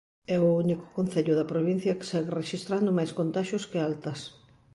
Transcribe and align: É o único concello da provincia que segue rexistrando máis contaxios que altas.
É 0.35 0.37
o 0.47 0.49
único 0.63 0.85
concello 0.97 1.33
da 1.37 1.49
provincia 1.53 1.97
que 1.97 2.09
segue 2.11 2.35
rexistrando 2.39 2.95
máis 2.97 3.11
contaxios 3.19 3.67
que 3.71 3.79
altas. 3.89 4.19